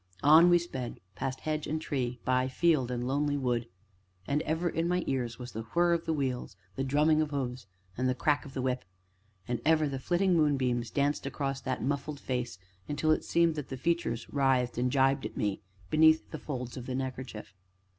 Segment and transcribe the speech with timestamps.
[0.23, 3.67] On we sped, past hedge and tree, by field and lonely wood.
[4.27, 7.67] And ever in my ears was the whir of the wheels, the drumming of hoofs,
[7.95, 8.83] and the crack of the whip;
[9.47, 12.57] and ever the flitting moonbeams danced across that muffled face
[12.89, 15.61] until it seemed that the features writhed and gibed at me,
[15.91, 17.53] beneath the folds of the neckerchief.